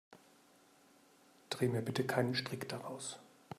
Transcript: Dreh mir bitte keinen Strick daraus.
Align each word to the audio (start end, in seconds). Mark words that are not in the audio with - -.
Dreh 1.51 1.67
mir 1.67 1.83
bitte 1.83 2.03
keinen 2.03 2.33
Strick 2.33 2.67
daraus. 2.69 3.19